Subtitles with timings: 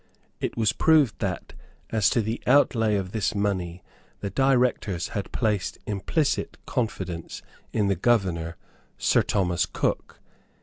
[0.39, 1.53] It was proved that,
[1.91, 3.83] as to the outlay of this money,
[4.21, 8.57] the directors had placed implicit confidence in the governor,
[8.97, 10.19] Sir Thomas Cook.